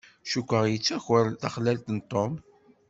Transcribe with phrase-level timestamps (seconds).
[0.29, 2.31] Cukkeɣ yettaker taxlalt Tom.